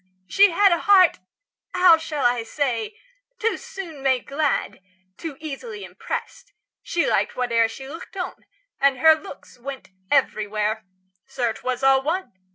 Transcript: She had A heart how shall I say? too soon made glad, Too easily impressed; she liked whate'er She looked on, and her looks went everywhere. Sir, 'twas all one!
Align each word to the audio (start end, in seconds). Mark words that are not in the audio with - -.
She 0.25 0.49
had 0.49 0.71
A 0.71 0.79
heart 0.79 1.19
how 1.75 1.99
shall 1.99 2.25
I 2.25 2.41
say? 2.41 2.97
too 3.37 3.55
soon 3.55 4.01
made 4.01 4.25
glad, 4.25 4.81
Too 5.15 5.37
easily 5.39 5.83
impressed; 5.83 6.53
she 6.81 7.07
liked 7.07 7.33
whate'er 7.33 7.67
She 7.67 7.87
looked 7.87 8.17
on, 8.17 8.45
and 8.79 8.97
her 8.97 9.13
looks 9.13 9.59
went 9.59 9.89
everywhere. 10.09 10.85
Sir, 11.27 11.53
'twas 11.53 11.83
all 11.83 12.01
one! 12.01 12.33